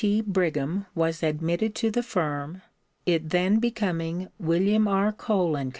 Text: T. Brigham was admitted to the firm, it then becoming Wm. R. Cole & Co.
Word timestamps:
T. 0.03 0.19
Brigham 0.21 0.87
was 0.95 1.21
admitted 1.21 1.75
to 1.75 1.91
the 1.91 2.01
firm, 2.01 2.63
it 3.05 3.29
then 3.29 3.59
becoming 3.59 4.29
Wm. 4.39 4.87
R. 4.87 5.11
Cole 5.11 5.53
& 5.55 5.59
Co. 5.59 5.69